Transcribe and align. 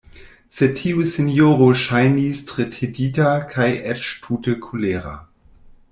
Sed 0.59 0.71
tiu 0.77 1.03
sinjoro 1.11 1.67
ŝajnis 1.83 2.41
tre 2.53 2.67
tedita, 2.77 3.29
kaj 3.53 3.69
eĉ 3.93 4.11
tute 4.25 4.57
kolera. 4.65 5.17